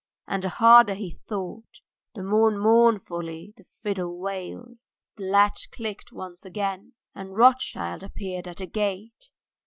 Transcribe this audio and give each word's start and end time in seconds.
And 0.27 0.41
the 0.43 0.49
harder 0.49 0.95
he 0.95 1.19
thought, 1.29 1.79
the 2.15 2.23
more 2.23 2.49
mournfully 2.49 3.53
the 3.55 3.65
fiddle 3.65 4.17
wailed. 4.17 4.79
The 5.17 5.25
latch 5.25 5.69
clicked 5.69 6.11
once 6.11 6.43
and 6.43 6.51
again, 6.53 6.93
and 7.13 7.35
Rothschild 7.37 8.01
appeared 8.01 8.47
at 8.47 8.57
the 8.57 8.65
gate. 8.65 9.29